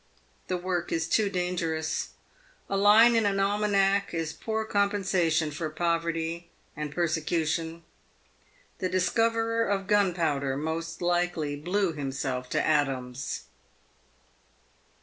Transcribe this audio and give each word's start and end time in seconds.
The 0.47 0.57
work 0.57 0.91
is 0.91 1.07
too 1.07 1.29
dangerous. 1.29 2.13
A 2.71 2.75
line 2.75 3.15
in 3.15 3.27
an 3.27 3.39
almanack 3.39 4.15
is 4.15 4.33
poor 4.33 4.65
compensation 4.65 5.51
for 5.51 5.69
poverty 5.69 6.49
and 6.75 6.91
persecution. 6.91 7.83
The 8.79 8.89
discoverer 8.89 9.63
of 9.67 9.85
gun 9.85 10.15
powder 10.15 10.57
most 10.57 11.03
likely 11.03 11.55
blew 11.55 11.93
himself 11.93 12.49
to 12.49 12.65
atoms. 12.65 13.43